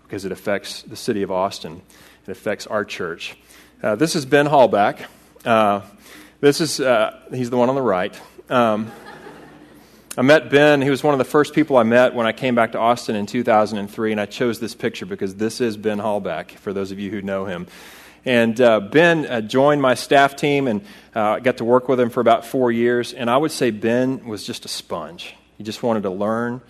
[0.02, 1.82] because it affects the city of Austin.
[2.28, 3.38] It affects our church.
[3.82, 5.06] Uh, this is Ben Hallback.
[5.46, 5.80] Uh,
[6.40, 8.14] this is, uh, he's the one on the right.
[8.50, 8.92] Um,
[10.14, 10.82] I met Ben.
[10.82, 13.16] He was one of the first people I met when I came back to Austin
[13.16, 16.98] in 2003, and I chose this picture because this is Ben Hallback, for those of
[16.98, 17.66] you who know him.
[18.26, 20.82] And uh, Ben uh, joined my staff team, and
[21.14, 23.14] uh, got to work with him for about four years.
[23.14, 25.34] And I would say Ben was just a sponge.
[25.56, 26.60] He just wanted to learn,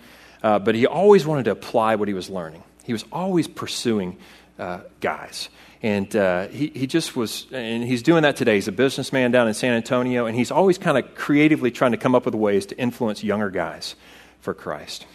[0.41, 2.63] uh, but he always wanted to apply what he was learning.
[2.85, 4.17] He was always pursuing
[4.59, 5.49] uh, guys.
[5.81, 8.55] And uh, he, he just was, and he's doing that today.
[8.55, 11.97] He's a businessman down in San Antonio, and he's always kind of creatively trying to
[11.97, 13.95] come up with ways to influence younger guys
[14.41, 15.05] for Christ.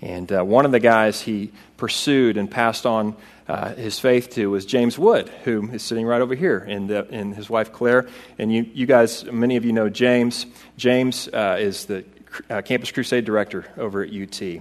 [0.00, 3.16] And uh, one of the guys he pursued and passed on
[3.48, 7.04] uh, his faith to was James Wood, who is sitting right over here, and, uh,
[7.10, 8.06] and his wife Claire.
[8.38, 10.46] And you, you guys, many of you know James.
[10.76, 12.04] James uh, is the
[12.50, 14.60] uh, Campus Crusade director over at UT.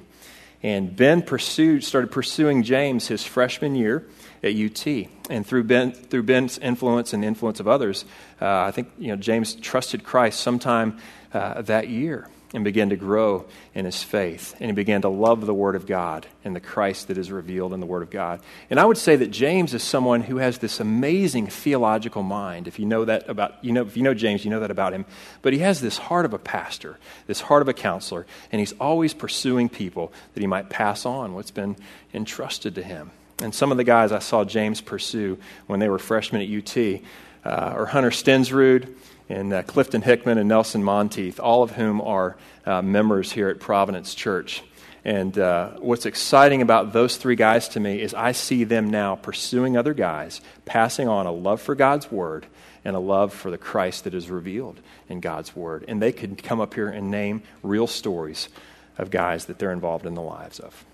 [0.63, 4.06] And Ben pursued, started pursuing James his freshman year
[4.43, 4.88] at UT.
[5.30, 8.06] And through, ben, through Ben's influence and the influence of others,
[8.41, 10.98] uh, I think you know, James trusted Christ sometime
[11.34, 14.56] uh, that year and began to grow in his faith.
[14.60, 17.74] And he began to love the Word of God and the Christ that is revealed
[17.74, 18.40] in the Word of God.
[18.70, 22.68] And I would say that James is someone who has this amazing theological mind.
[22.68, 24.94] If you know that about, you know, if you know James, you know that about
[24.94, 25.06] him.
[25.42, 28.74] But he has this heart of a pastor, this heart of a counselor, and he's
[28.74, 31.76] always pursuing people that he might pass on what's been
[32.14, 33.12] entrusted to him.
[33.40, 37.02] And some of the guys I saw James pursue when they were freshmen at UT
[37.46, 38.96] uh, are Hunter Stensrud,
[39.30, 43.60] and uh, Clifton Hickman and Nelson Monteith, all of whom are uh, members here at
[43.60, 44.63] Providence Church.
[45.04, 49.16] And uh, what's exciting about those three guys to me is I see them now
[49.16, 52.46] pursuing other guys, passing on a love for God's Word
[52.84, 55.86] and a love for the Christ that is revealed in God's Word.
[55.88, 58.50] And they could come up here and name real stories
[58.98, 60.86] of guys that they're involved in the lives of.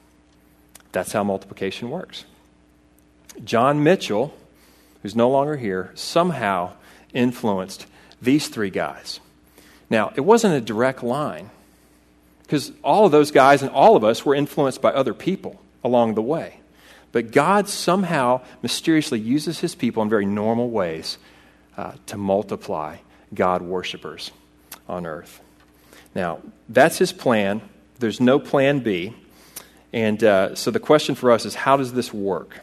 [0.92, 2.26] That's how multiplication works.
[3.44, 4.36] John Mitchell,
[5.02, 6.74] who's no longer here, somehow
[7.14, 7.88] influenced
[8.24, 9.20] these three guys.
[9.90, 11.50] Now, it wasn't a direct line
[12.44, 16.16] because all of those guys and all of us were influenced by other people along
[16.16, 16.60] the way.
[17.12, 21.18] But God somehow mysteriously uses his people in very normal ways
[21.78, 22.98] uh, to multiply
[23.34, 24.32] God worshippers
[24.90, 25.40] on earth.
[26.16, 27.62] Now, that's his plan.
[28.00, 29.14] There's no plan B.
[29.92, 32.62] And uh, so the question for us is how does this work?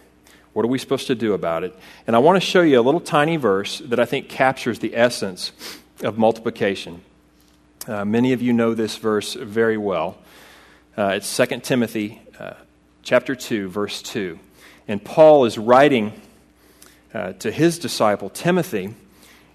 [0.52, 1.76] What are we supposed to do about it?
[2.06, 4.96] And I want to show you a little tiny verse that I think captures the
[4.96, 5.52] essence
[6.02, 7.02] of multiplication.
[7.86, 10.18] Uh, many of you know this verse very well.
[10.96, 12.54] Uh, it's 2 Timothy uh,
[13.02, 14.38] chapter 2, verse 2.
[14.88, 16.20] And Paul is writing
[17.14, 18.94] uh, to his disciple, Timothy,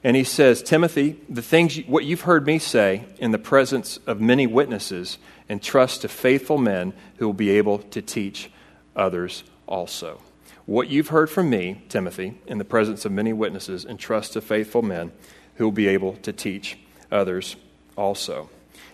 [0.03, 3.97] and he says, Timothy, the things, you, what you've heard me say in the presence
[4.05, 5.17] of many witnesses,
[5.49, 8.49] entrust to faithful men who will be able to teach
[8.95, 10.21] others also.
[10.65, 14.82] What you've heard from me, Timothy, in the presence of many witnesses, entrust to faithful
[14.82, 15.12] men
[15.56, 16.78] who will be able to teach
[17.12, 17.56] others
[17.95, 18.49] also.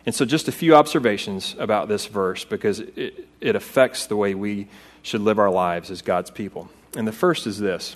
[0.05, 4.33] And so, just a few observations about this verse because it, it affects the way
[4.33, 4.67] we
[5.01, 6.69] should live our lives as God's people.
[6.95, 7.95] And the first is this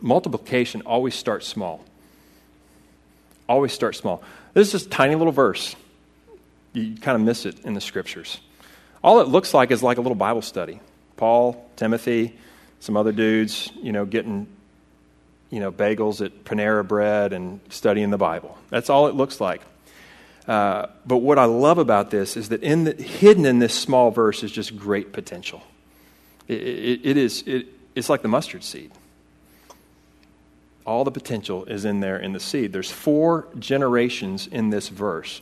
[0.00, 1.84] multiplication always starts small.
[3.48, 4.22] Always starts small.
[4.54, 5.76] This is a tiny little verse.
[6.72, 8.40] You kind of miss it in the scriptures.
[9.04, 10.80] All it looks like is like a little Bible study.
[11.16, 12.36] Paul, Timothy,
[12.82, 14.48] some other dudes, you know, getting
[15.50, 18.58] you know, bagels at Panera Bread and studying the Bible.
[18.70, 19.60] That's all it looks like.
[20.48, 24.10] Uh, but what I love about this is that in the, hidden in this small
[24.10, 25.62] verse is just great potential.
[26.48, 28.90] It, it, it is, it, it's like the mustard seed.
[30.84, 32.72] All the potential is in there in the seed.
[32.72, 35.40] There's four generations in this verse.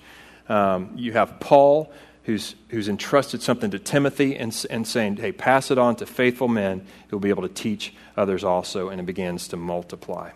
[0.48, 1.90] Um, you have Paul,
[2.30, 6.46] who's, who's entrusted something to Timothy and, and saying, hey, pass it on to faithful
[6.46, 10.30] men who will be able to teach others also, and it begins to multiply.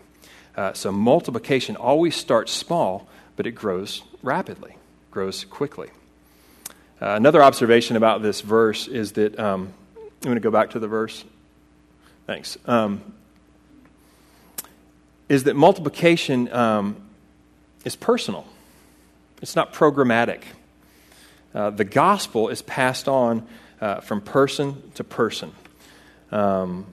[0.57, 4.75] Uh, so multiplication always starts small, but it grows rapidly,
[5.09, 5.89] grows quickly.
[7.01, 10.79] Uh, another observation about this verse is that, um, I'm going to go back to
[10.79, 11.23] the verse.
[12.27, 12.57] Thanks.
[12.65, 13.13] Um,
[15.29, 16.97] is that multiplication um,
[17.85, 18.45] is personal,
[19.41, 20.41] it's not programmatic.
[21.55, 23.47] Uh, the gospel is passed on
[23.79, 25.53] uh, from person to person.
[26.31, 26.85] Um,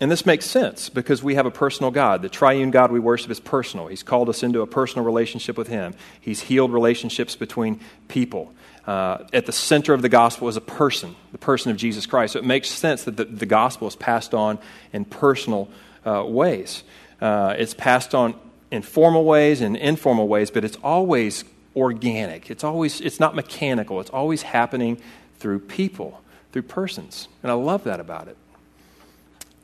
[0.00, 2.22] and this makes sense because we have a personal God.
[2.22, 3.86] The triune God we worship is personal.
[3.86, 8.52] He's called us into a personal relationship with Him, He's healed relationships between people.
[8.86, 12.34] Uh, at the center of the gospel is a person, the person of Jesus Christ.
[12.34, 14.58] So it makes sense that the, the gospel is passed on
[14.92, 15.70] in personal
[16.04, 16.82] uh, ways.
[17.18, 18.34] Uh, it's passed on
[18.70, 21.44] in formal ways and informal ways, but it's always
[21.76, 22.50] organic.
[22.50, 24.00] It's always it's not mechanical.
[24.00, 25.00] It's always happening
[25.38, 26.20] through people,
[26.52, 28.36] through persons, and I love that about it.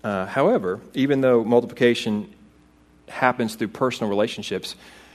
[0.02, 2.32] Uh, however, even though multiplication
[3.08, 4.74] happens through personal relationships,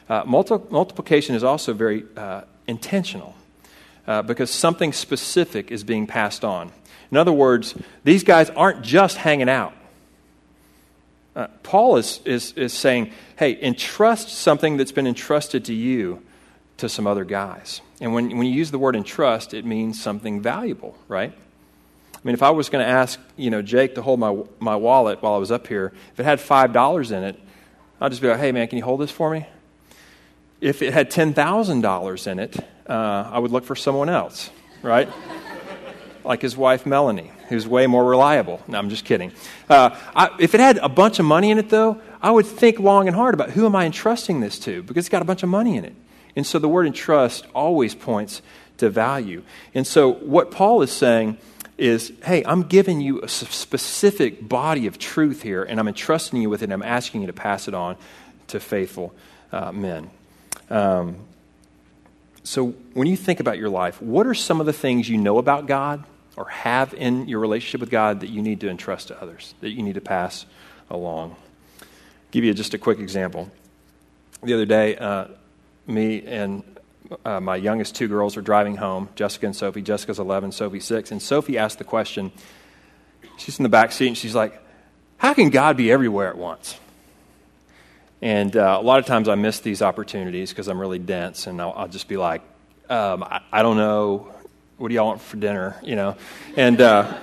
[0.10, 3.36] uh, multi- multiplication is also very uh, intentional
[4.08, 6.72] uh, because something specific is being passed on.
[7.12, 9.74] In other words, these guys aren't just hanging out.
[11.36, 16.22] Uh, Paul is, is, is saying, hey, entrust something that's been entrusted to you
[16.78, 17.82] to some other guys.
[18.02, 21.34] And when, when you use the word entrust, it means something valuable, right?
[22.14, 24.76] I mean, if I was going to ask, you know, Jake to hold my, my
[24.76, 27.40] wallet while I was up here, if it had $5 in it,
[28.02, 29.46] I'd just be like, hey, man, can you hold this for me?
[30.60, 32.58] If it had $10,000 in it,
[32.88, 34.50] uh, I would look for someone else,
[34.82, 35.08] right?
[36.24, 38.62] like his wife, Melanie, who's way more reliable.
[38.68, 39.32] No, I'm just kidding.
[39.70, 42.80] Uh, I, if it had a bunch of money in it, though, I would think
[42.80, 45.44] long and hard about who am I entrusting this to because it's got a bunch
[45.44, 45.96] of money in it.
[46.36, 48.42] And so the word entrust always points
[48.78, 49.44] to value.
[49.74, 51.38] And so what Paul is saying
[51.78, 56.50] is hey, I'm giving you a specific body of truth here, and I'm entrusting you
[56.50, 57.98] with it, and I'm asking you to pass it on
[58.48, 59.14] to faithful
[59.52, 60.10] uh, men.
[60.70, 61.18] Um,
[62.44, 65.38] so, when you think about your life, what are some of the things you know
[65.38, 66.04] about God
[66.38, 69.72] or have in your relationship with God that you need to entrust to others, that
[69.72, 70.46] you need to pass
[70.90, 71.36] along?
[71.82, 71.88] I'll
[72.32, 73.50] give you just a quick example.
[74.44, 75.26] The other day, uh,
[75.88, 76.64] me and
[77.24, 79.82] uh, my youngest two girls are driving home, Jessica and Sophie.
[79.82, 81.12] Jessica's 11, Sophie 6.
[81.12, 82.32] And Sophie asked the question,
[83.38, 84.60] she's in the back seat, and she's like,
[85.18, 86.80] How can God be everywhere at once?
[88.22, 91.62] And uh, a lot of times I miss these opportunities because I'm really dense, and
[91.62, 92.42] I'll, I'll just be like,
[92.90, 94.32] um, I, I, don't know.
[94.78, 95.76] What do y'all want for dinner?
[95.84, 96.18] You know?
[96.56, 97.18] And, uh,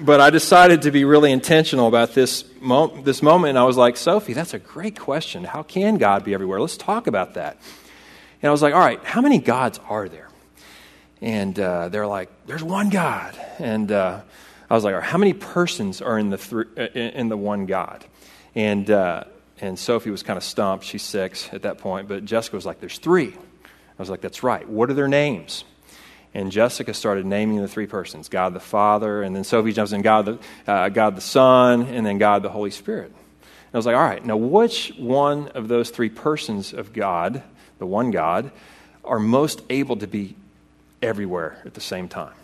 [0.00, 3.76] but I decided to be really intentional about this, mo- this moment, and I was
[3.76, 5.44] like, Sophie, that's a great question.
[5.44, 6.60] How can God be everywhere?
[6.60, 7.58] Let's talk about that.
[8.42, 10.28] And I was like, all right, how many gods are there?
[11.20, 13.38] And uh, they're like, there's one God.
[13.58, 14.20] And uh,
[14.70, 17.66] I was like, right, how many persons are in the, th- uh, in the one
[17.66, 18.04] God?
[18.54, 19.24] And, uh,
[19.60, 20.86] and Sophie was kind of stumped.
[20.86, 22.08] She's six at that point.
[22.08, 23.34] But Jessica was like, there's three.
[23.34, 24.66] I was like, that's right.
[24.66, 25.64] What are their names?
[26.32, 30.00] And Jessica started naming the three persons God the Father, and then Sophie jumps in
[30.00, 33.08] God the, uh, God the Son, and then God the Holy Spirit.
[33.08, 37.42] And I was like, all right, now which one of those three persons of God
[37.80, 38.52] the one God,
[39.04, 40.36] are most able to be
[41.02, 42.34] everywhere at the same time.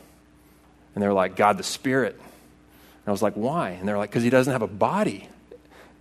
[0.94, 2.14] And they're like, God the Spirit.
[2.16, 3.70] And I was like, why?
[3.70, 5.28] And they're like, because he doesn't have a body.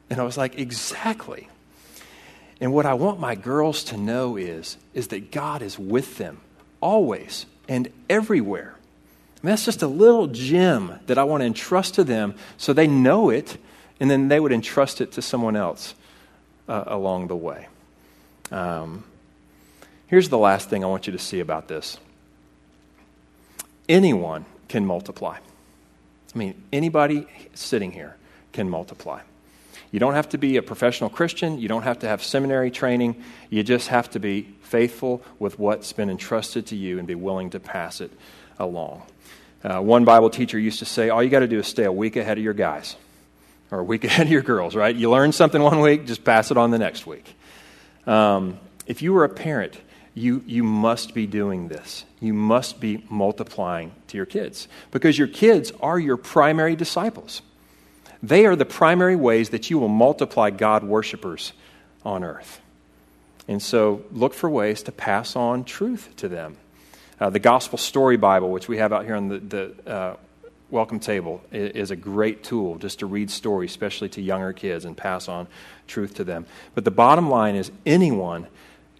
[0.09, 1.49] And I was like, exactly.
[2.59, 6.39] And what I want my girls to know is, is that God is with them
[6.81, 8.75] always and everywhere.
[9.43, 13.29] That's just a little gem that I want to entrust to them so they know
[13.29, 13.57] it,
[13.99, 15.93] and then they would entrust it to someone else
[16.67, 17.67] uh, along the way.
[18.51, 19.03] Um,
[20.07, 21.97] Here's the last thing I want you to see about this
[23.87, 25.37] anyone can multiply.
[26.33, 28.15] I mean, anybody sitting here
[28.51, 29.21] can multiply.
[29.91, 31.59] You don't have to be a professional Christian.
[31.59, 33.23] You don't have to have seminary training.
[33.49, 37.51] You just have to be faithful with what's been entrusted to you and be willing
[37.51, 38.11] to pass it
[38.59, 39.03] along.
[39.63, 41.91] Uh, one Bible teacher used to say, All you got to do is stay a
[41.91, 42.97] week ahead of your guys
[43.71, 44.95] or a week ahead of your girls, right?
[44.95, 47.33] You learn something one week, just pass it on the next week.
[48.05, 49.79] Um, if you were a parent,
[50.15, 52.05] you, you must be doing this.
[52.21, 57.41] You must be multiplying to your kids because your kids are your primary disciples.
[58.23, 61.51] They are the primary ways that you will multiply God worshipers
[62.03, 62.61] on earth.
[63.47, 66.57] And so look for ways to pass on truth to them.
[67.19, 70.15] Uh, the Gospel Story Bible, which we have out here on the, the uh,
[70.69, 74.97] welcome table, is, a great tool just to read stories, especially to younger kids, and
[74.97, 75.47] pass on
[75.87, 76.45] truth to them.
[76.73, 78.47] But the bottom line is anyone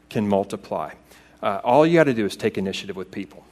[0.10, 0.94] can multiply.
[1.46, 3.46] Uh, all you got to do is take initiative with people.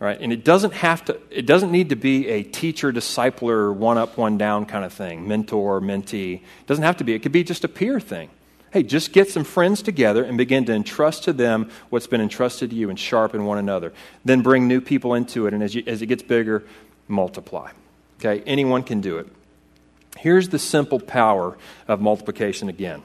[0.00, 0.18] Right?
[0.20, 4.16] And it doesn't have to, it doesn't need to be a teacher, discipler, one up,
[4.16, 6.36] one down kind of thing, mentor, mentee.
[6.36, 7.14] It doesn't have to be.
[7.14, 8.28] It could be just a peer thing.
[8.72, 12.70] Hey, just get some friends together and begin to entrust to them what's been entrusted
[12.70, 13.92] to you and sharpen one another.
[14.24, 16.64] Then bring new people into it, and as, you, as it gets bigger,
[17.06, 17.70] multiply.
[18.18, 18.42] Okay?
[18.46, 19.28] Anyone can do it.
[20.16, 23.02] Here's the simple power of multiplication again.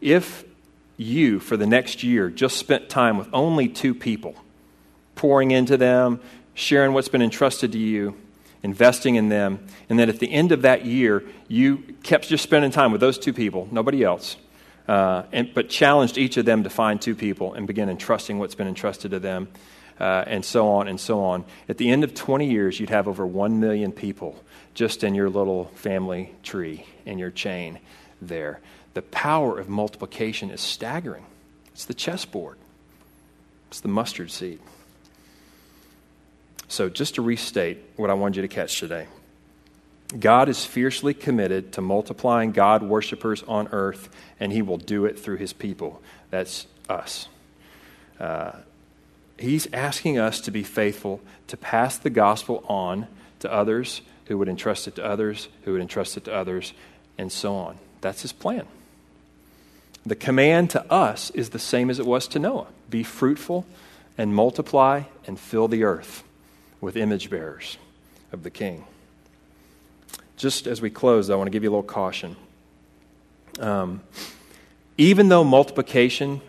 [0.00, 0.44] If
[0.96, 4.34] you, for the next year, just spent time with only two people,
[5.14, 6.20] pouring into them,
[6.54, 8.16] sharing what's been entrusted to you,
[8.62, 12.70] investing in them, and then at the end of that year, you kept just spending
[12.70, 14.36] time with those two people, nobody else,
[14.88, 18.54] uh, and, but challenged each of them to find two people and begin entrusting what's
[18.54, 19.48] been entrusted to them,
[20.00, 21.44] uh, and so on and so on.
[21.68, 24.42] At the end of 20 years, you'd have over 1 million people
[24.74, 27.78] just in your little family tree, in your chain
[28.20, 28.60] there.
[28.96, 31.26] The power of multiplication is staggering.
[31.74, 32.56] It's the chessboard,
[33.68, 34.58] it's the mustard seed.
[36.68, 39.06] So, just to restate what I wanted you to catch today
[40.18, 44.08] God is fiercely committed to multiplying God worshippers on earth,
[44.40, 46.00] and He will do it through His people.
[46.30, 47.28] That's us.
[48.18, 48.52] Uh,
[49.38, 53.08] he's asking us to be faithful to pass the gospel on
[53.40, 56.72] to others who would entrust it to others, who would entrust it to others,
[57.18, 57.76] and so on.
[58.00, 58.66] That's His plan.
[60.06, 63.66] The command to us is the same as it was to Noah be fruitful
[64.16, 66.22] and multiply and fill the earth
[66.80, 67.76] with image bearers
[68.32, 68.84] of the King
[70.36, 72.36] just as we close, I want to give you a little caution.
[73.58, 74.02] Um,
[74.98, 76.42] even though multiplication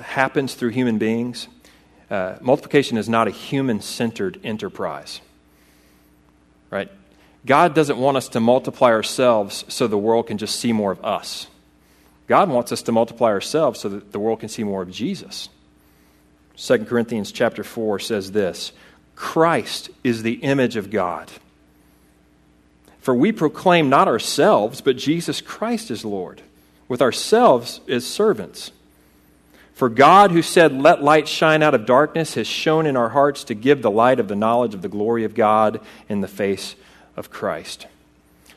[0.00, 1.48] happens through human beings,
[2.10, 5.20] uh, multiplication is not a human centered enterprise.
[6.70, 6.90] Right?
[7.46, 11.04] God doesn't want us to multiply ourselves so the world can just see more of
[11.04, 11.46] us.
[12.26, 15.48] God wants us to multiply ourselves so that the world can see more of Jesus.
[16.56, 18.72] 2 Corinthians chapter 4 says this
[19.16, 21.30] Christ is the image of God.
[23.00, 26.40] For we proclaim not ourselves, but Jesus Christ as Lord,
[26.88, 28.70] with ourselves as servants.
[29.74, 33.44] For God, who said, Let light shine out of darkness, has shone in our hearts
[33.44, 36.76] to give the light of the knowledge of the glory of God in the face
[37.16, 37.86] of Christ.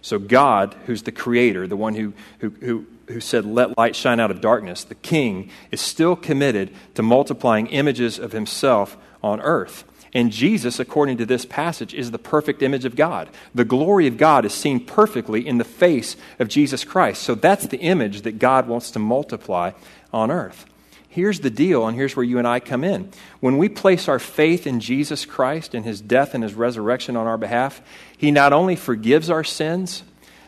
[0.01, 4.20] So, God, who's the creator, the one who, who, who, who said, Let light shine
[4.20, 9.84] out of darkness, the king, is still committed to multiplying images of himself on earth.
[10.14, 13.30] And Jesus, according to this passage, is the perfect image of God.
[13.53, 17.22] The glory of God is seen perfectly in the face of Jesus Christ.
[17.22, 19.72] So that's the image that God wants to multiply
[20.14, 20.66] on earth.
[21.10, 23.10] Here's the deal, and here's where you and I come in.
[23.39, 27.28] When we place our faith in Jesus Christ and his death and his resurrection on
[27.28, 27.82] our behalf,
[28.18, 30.03] he not only forgives our sins,